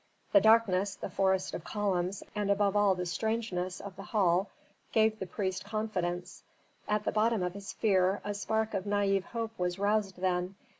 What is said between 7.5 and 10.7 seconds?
his fear a spark of naive hope was roused then.